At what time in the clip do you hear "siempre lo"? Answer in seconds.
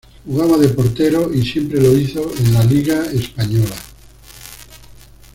1.45-1.95